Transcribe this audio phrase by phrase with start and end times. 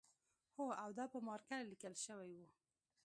[0.55, 2.39] هو او دا په مارکر لیکل شوی و